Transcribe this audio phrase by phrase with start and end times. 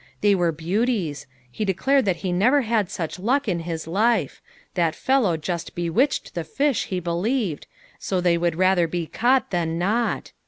[0.21, 4.41] They were beauties; he declared that he never had such luck in his life;
[4.73, 7.67] that fellow just bewitched the fish, he believed,
[7.99, 10.31] so they would rather be caught than not.